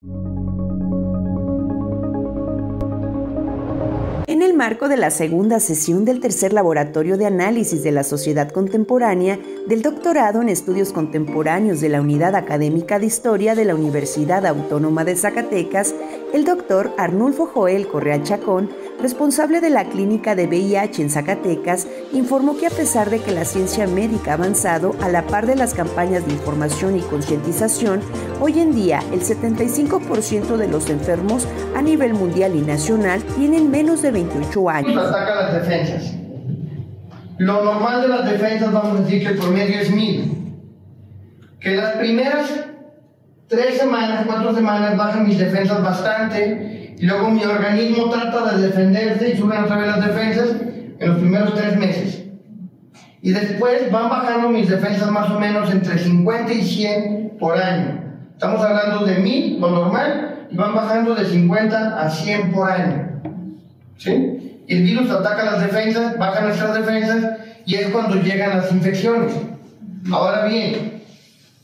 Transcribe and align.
En 0.00 0.12
el 4.42 4.54
marco 4.54 4.88
de 4.88 4.96
la 4.96 5.10
segunda 5.10 5.58
sesión 5.58 6.04
del 6.04 6.20
tercer 6.20 6.52
laboratorio 6.52 7.16
de 7.16 7.26
análisis 7.26 7.82
de 7.82 7.90
la 7.90 8.04
sociedad 8.04 8.50
contemporánea 8.50 9.40
del 9.66 9.82
doctorado 9.82 10.40
en 10.40 10.50
estudios 10.50 10.92
contemporáneos 10.92 11.80
de 11.80 11.88
la 11.88 12.00
Unidad 12.00 12.36
Académica 12.36 13.00
de 13.00 13.06
Historia 13.06 13.56
de 13.56 13.64
la 13.64 13.74
Universidad 13.74 14.46
Autónoma 14.46 15.04
de 15.04 15.16
Zacatecas, 15.16 15.96
el 16.32 16.44
doctor 16.44 16.92
Arnulfo 16.96 17.46
Joel 17.46 17.88
Correa 17.88 18.22
Chacón 18.22 18.70
responsable 19.00 19.60
de 19.60 19.70
la 19.70 19.84
clínica 19.84 20.34
de 20.34 20.46
VIH 20.46 21.02
en 21.02 21.10
Zacatecas, 21.10 21.86
informó 22.12 22.56
que 22.56 22.66
a 22.66 22.70
pesar 22.70 23.10
de 23.10 23.20
que 23.20 23.32
la 23.32 23.44
ciencia 23.44 23.86
médica 23.86 24.32
ha 24.32 24.34
avanzado 24.34 24.94
a 25.00 25.08
la 25.08 25.26
par 25.26 25.46
de 25.46 25.56
las 25.56 25.74
campañas 25.74 26.26
de 26.26 26.32
información 26.32 26.96
y 26.96 27.00
concientización, 27.00 28.00
hoy 28.40 28.58
en 28.58 28.74
día 28.74 29.00
el 29.12 29.20
75% 29.20 30.56
de 30.56 30.68
los 30.68 30.90
enfermos 30.90 31.46
a 31.76 31.82
nivel 31.82 32.14
mundial 32.14 32.54
y 32.56 32.62
nacional 32.62 33.22
tienen 33.36 33.70
menos 33.70 34.02
de 34.02 34.10
28 34.10 34.70
años. 34.70 35.06
Ataca 35.06 35.34
las 35.34 35.54
defensas. 35.54 36.14
Lo 37.38 37.64
normal 37.64 38.02
de 38.02 38.08
las 38.08 38.30
defensas, 38.30 38.72
vamos 38.72 38.98
a 38.98 39.02
decir 39.02 39.22
que 39.22 39.28
el 39.28 39.38
promedio 39.38 39.80
es 39.80 39.90
mil. 39.92 40.56
Que 41.60 41.76
las 41.76 41.96
primeras 41.96 42.50
tres 43.46 43.78
semanas, 43.78 44.24
cuatro 44.26 44.54
semanas 44.54 44.96
bajan 44.96 45.26
mis 45.26 45.38
defensas 45.38 45.82
bastante 45.82 46.77
luego 47.06 47.30
mi 47.30 47.44
organismo 47.44 48.10
trata 48.10 48.56
de 48.56 48.66
defenderse 48.66 49.30
y 49.30 49.36
suben 49.36 49.64
otra 49.64 49.76
vez 49.76 49.86
las 49.86 50.06
defensas 50.06 50.48
en 50.98 51.08
los 51.08 51.18
primeros 51.18 51.54
tres 51.54 51.76
meses. 51.76 52.24
Y 53.22 53.32
después 53.32 53.90
van 53.90 54.08
bajando 54.08 54.48
mis 54.48 54.68
defensas 54.68 55.10
más 55.10 55.30
o 55.30 55.38
menos 55.38 55.70
entre 55.70 55.98
50 55.98 56.52
y 56.52 56.62
100 56.62 57.36
por 57.38 57.56
año. 57.58 58.04
Estamos 58.32 58.60
hablando 58.60 59.04
de 59.04 59.18
1000, 59.18 59.60
lo 59.60 59.70
normal, 59.70 60.46
y 60.50 60.56
van 60.56 60.74
bajando 60.74 61.14
de 61.14 61.24
50 61.24 62.00
a 62.00 62.10
100 62.10 62.52
por 62.52 62.70
año. 62.70 63.20
¿Sí? 63.96 64.62
Y 64.66 64.76
el 64.76 64.82
virus 64.84 65.10
ataca 65.10 65.44
las 65.44 65.60
defensas, 65.60 66.16
baja 66.18 66.42
nuestras 66.42 66.74
defensas, 66.74 67.38
y 67.66 67.74
es 67.74 67.88
cuando 67.88 68.16
llegan 68.22 68.56
las 68.56 68.70
infecciones. 68.72 69.32
Ahora 70.10 70.46
bien, 70.46 71.02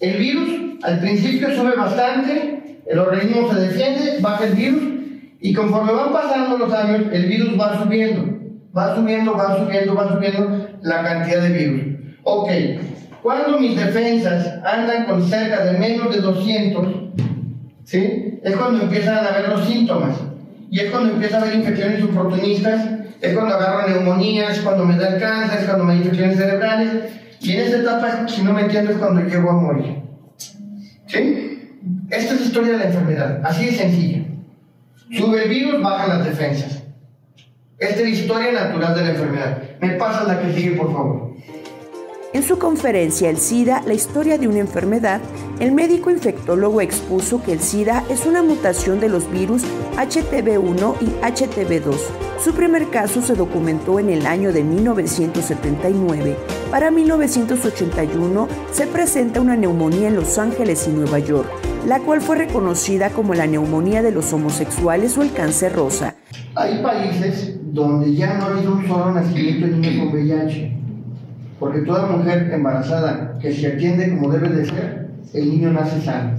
el 0.00 0.16
virus 0.18 0.78
al 0.82 1.00
principio 1.00 1.54
sube 1.56 1.74
bastante, 1.74 2.80
el 2.86 2.98
organismo 2.98 3.52
se 3.52 3.60
defiende, 3.60 4.18
baja 4.20 4.44
el 4.44 4.54
virus, 4.54 4.82
y 5.40 5.52
conforme 5.52 5.92
van 5.92 6.12
pasando 6.12 6.58
los 6.58 6.72
años, 6.72 7.02
el 7.12 7.26
virus 7.26 7.60
va 7.60 7.82
subiendo, 7.82 8.24
va 8.76 8.94
subiendo, 8.94 9.34
va 9.34 9.56
subiendo, 9.56 9.94
va 9.94 10.08
subiendo 10.08 10.68
la 10.82 11.02
cantidad 11.02 11.42
de 11.42 11.50
virus. 11.50 11.82
Ok, 12.24 12.50
cuando 13.22 13.58
mis 13.58 13.76
defensas 13.76 14.60
andan 14.64 15.06
con 15.06 15.22
cerca 15.22 15.64
de 15.64 15.78
menos 15.78 16.14
de 16.14 16.20
200, 16.20 16.86
¿sí? 17.84 18.40
Es 18.42 18.56
cuando 18.56 18.82
empiezan 18.82 19.18
a 19.18 19.28
haber 19.28 19.48
los 19.48 19.66
síntomas. 19.66 20.16
Y 20.70 20.80
es 20.80 20.90
cuando 20.90 21.14
empieza 21.14 21.38
a 21.38 21.42
haber 21.42 21.54
infecciones 21.54 22.02
oportunistas, 22.02 22.86
es 23.20 23.34
cuando 23.34 23.54
agarro 23.54 23.88
neumonías, 23.88 24.58
cuando 24.60 24.84
me 24.84 24.96
da 24.96 25.14
el 25.14 25.20
cáncer, 25.20 25.60
es 25.60 25.64
cuando 25.64 25.84
me 25.84 25.94
da 25.94 25.98
infecciones 26.00 26.36
cerebrales. 26.36 26.90
Y 27.40 27.52
en 27.52 27.60
esta 27.60 27.78
etapa, 27.78 28.28
si 28.28 28.42
no 28.42 28.52
me 28.52 28.62
entiendes, 28.62 28.96
es 28.96 29.00
cuando 29.00 29.22
llego 29.22 29.50
a 29.50 29.54
morir. 29.54 30.02
¿Sí? 31.06 31.78
Esta 32.10 32.34
es 32.34 32.40
la 32.40 32.46
historia 32.46 32.72
de 32.72 32.78
la 32.78 32.84
enfermedad, 32.84 33.40
así 33.44 33.66
de 33.66 33.72
sencilla. 33.72 34.24
Sube 35.16 35.44
el 35.44 35.48
virus, 35.48 35.82
bajan 35.82 36.08
las 36.10 36.24
defensas. 36.24 36.82
Esta 37.78 37.96
es 37.96 38.02
la 38.02 38.08
historia 38.08 38.52
natural 38.52 38.94
de 38.94 39.02
la 39.02 39.10
enfermedad. 39.10 39.62
Me 39.80 39.90
pasa 39.90 40.24
la 40.24 40.40
que 40.40 40.52
sigue, 40.52 40.72
por 40.72 40.92
favor. 40.92 41.28
En 42.34 42.42
su 42.42 42.58
conferencia 42.58 43.30
El 43.30 43.38
SIDA, 43.38 43.82
la 43.86 43.94
historia 43.94 44.36
de 44.36 44.48
una 44.48 44.58
enfermedad, 44.58 45.20
el 45.60 45.72
médico 45.72 46.10
infectólogo 46.10 46.82
expuso 46.82 47.42
que 47.42 47.52
el 47.52 47.60
SIDA 47.60 48.04
es 48.10 48.26
una 48.26 48.42
mutación 48.42 49.00
de 49.00 49.08
los 49.08 49.30
virus 49.30 49.62
HTV1 49.96 50.96
y 51.00 51.06
HTV2. 51.24 51.96
Su 52.44 52.52
primer 52.52 52.90
caso 52.90 53.22
se 53.22 53.34
documentó 53.34 53.98
en 53.98 54.10
el 54.10 54.26
año 54.26 54.52
de 54.52 54.62
1979. 54.62 56.36
Para 56.70 56.90
1981 56.90 58.48
se 58.72 58.86
presenta 58.86 59.40
una 59.40 59.56
neumonía 59.56 60.08
en 60.08 60.16
Los 60.16 60.36
Ángeles 60.36 60.86
y 60.86 60.90
Nueva 60.90 61.18
York 61.20 61.48
la 61.86 62.00
cual 62.00 62.20
fue 62.20 62.36
reconocida 62.36 63.10
como 63.10 63.34
la 63.34 63.46
neumonía 63.46 64.02
de 64.02 64.12
los 64.12 64.32
homosexuales 64.32 65.16
o 65.16 65.22
el 65.22 65.32
cáncer 65.32 65.74
rosa. 65.74 66.14
Hay 66.54 66.82
países 66.82 67.58
donde 67.72 68.14
ya 68.14 68.34
no 68.34 68.44
ha 68.44 68.48
habido 68.48 68.74
un 68.74 68.86
solo 68.86 69.12
nacimiento 69.12 69.66
de 69.66 69.76
niño 69.76 70.04
con 70.04 70.14
VIH, 70.14 70.76
porque 71.58 71.80
toda 71.80 72.06
mujer 72.06 72.50
embarazada 72.52 73.38
que 73.40 73.52
se 73.52 73.68
atiende 73.68 74.10
como 74.10 74.30
debe 74.30 74.48
de 74.48 74.64
ser, 74.64 75.08
el 75.34 75.50
niño 75.50 75.72
nace 75.72 76.00
sano. 76.02 76.30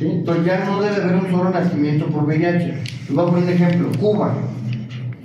Entonces 0.00 0.44
ya 0.44 0.64
no 0.64 0.80
debe 0.80 1.02
haber 1.02 1.16
un 1.16 1.30
solo 1.30 1.50
nacimiento 1.50 2.06
por 2.06 2.24
VIH. 2.24 2.66
Les 2.66 3.14
voy 3.14 3.24
a 3.24 3.30
poner 3.30 3.44
un 3.44 3.50
ejemplo, 3.50 3.88
Cuba. 3.98 4.34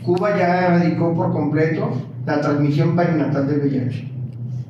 Cuba 0.04 0.38
ya 0.38 0.68
erradicó 0.68 1.14
por 1.14 1.32
completo 1.32 1.92
la 2.26 2.42
transmisión 2.42 2.96
perinatal 2.96 3.48
de 3.48 3.58
VIH. 3.58 4.12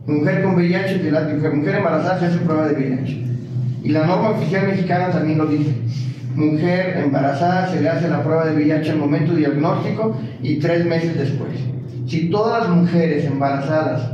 Mujer 0.08 0.44
con 0.44 0.56
VIH, 0.56 1.12
mujer 1.54 1.76
embarazada 1.76 2.20
se 2.20 2.26
hace 2.26 2.40
prueba 2.40 2.68
de 2.68 2.74
VIH. 2.74 3.33
Y 3.84 3.90
la 3.90 4.06
norma 4.06 4.30
oficial 4.30 4.68
mexicana 4.68 5.12
también 5.12 5.38
lo 5.38 5.46
dice. 5.46 5.76
Mujer 6.36 6.98
embarazada 7.04 7.68
se 7.68 7.82
le 7.82 7.90
hace 7.90 8.08
la 8.08 8.24
prueba 8.24 8.46
de 8.46 8.56
VIH 8.56 8.92
al 8.92 8.98
momento 8.98 9.36
diagnóstico 9.36 10.16
y 10.42 10.56
tres 10.58 10.86
meses 10.86 11.18
después. 11.18 11.52
Si 12.08 12.30
todas 12.30 12.68
las 12.68 12.76
mujeres 12.76 13.26
embarazadas 13.26 14.10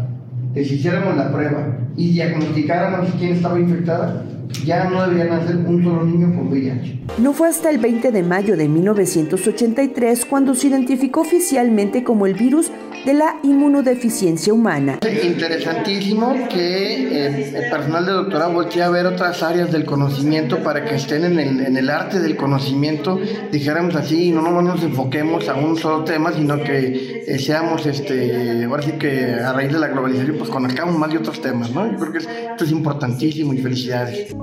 les 0.54 0.72
hiciéramos 0.72 1.16
la 1.16 1.32
prueba 1.32 1.78
y 1.96 2.12
diagnosticáramos 2.12 3.10
quién 3.20 3.34
estaba 3.34 3.60
infectada, 3.60 4.24
ya 4.66 4.90
no 4.90 5.02
deberían 5.02 5.30
nacer 5.30 5.58
un 5.58 5.84
solo 5.84 6.04
niño 6.04 6.36
con 6.36 6.48
VIH. 6.48 7.00
No 7.18 7.34
fue 7.34 7.50
hasta 7.50 7.70
el 7.70 7.78
20 7.78 8.12
de 8.12 8.24
mayo 8.24 8.58
de 8.58 8.68
1983 8.68 10.26
cuando 10.26 10.56
se 10.56 10.68
identificó 10.68 11.22
oficialmente 11.22 12.04
como 12.04 12.26
el 12.26 12.34
virus 12.34 12.72
de 13.06 13.14
la 13.14 13.38
inmunodeficiencia 13.44 14.54
humana. 14.54 15.00
Interesantísimo 15.24 16.36
que 16.50 17.26
eh, 17.26 17.54
el 17.56 17.70
personal 17.70 18.06
de 18.06 18.12
doctorado 18.12 18.54
voltee 18.54 18.84
a 18.84 18.90
ver 18.90 19.06
otras 19.06 19.42
áreas 19.42 19.72
del 19.72 19.86
conocimiento 19.86 20.62
para 20.62 20.84
que 20.84 20.96
estén 20.96 21.24
en 21.24 21.40
el, 21.40 21.66
en 21.66 21.78
el 21.78 21.90
arte 21.90 22.20
del 22.20 22.36
conocimiento, 22.36 23.20
dijéramos 23.52 23.96
así, 23.96 24.26
y 24.26 24.32
no, 24.32 24.42
nos 24.62 24.84
enfoquemos 24.84 25.48
a 25.48 25.56
un 25.56 25.78
solo 25.78 26.04
tema, 26.04 26.32
sino 26.34 26.62
que 26.62 27.24
eh, 27.26 27.40
seamos, 27.40 27.86
este, 27.86 28.66
ahora 28.66 28.84
sí 28.84 28.92
que 28.94 29.34
a 29.34 29.54
raíz 29.54 29.72
de 29.72 29.80
la 29.80 29.88
globalización, 29.88 30.38
pues 30.38 30.50
conozcamos 30.50 30.98
más 30.98 31.10
de 31.12 31.20
otros 31.20 31.42
temas, 31.42 31.72
¿no? 31.72 31.90
Yo 31.90 31.98
creo 31.98 32.12
que 32.12 32.18
esto 32.18 32.64
es 32.64 32.72
importantísimo 32.72 33.54
y 33.54 33.60
felicidades. 33.60 34.36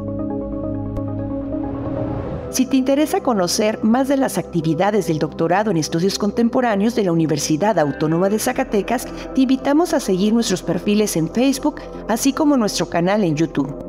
Si 2.56 2.64
te 2.64 2.78
interesa 2.78 3.20
conocer 3.20 3.84
más 3.84 4.08
de 4.08 4.16
las 4.16 4.38
actividades 4.38 5.08
del 5.08 5.18
doctorado 5.18 5.70
en 5.70 5.76
estudios 5.76 6.18
contemporáneos 6.18 6.94
de 6.94 7.04
la 7.04 7.12
Universidad 7.12 7.78
Autónoma 7.78 8.30
de 8.30 8.38
Zacatecas, 8.38 9.06
te 9.34 9.42
invitamos 9.42 9.92
a 9.92 10.00
seguir 10.00 10.32
nuestros 10.32 10.62
perfiles 10.62 11.16
en 11.18 11.28
Facebook, 11.28 11.82
así 12.08 12.32
como 12.32 12.56
nuestro 12.56 12.88
canal 12.88 13.24
en 13.24 13.36
YouTube. 13.36 13.85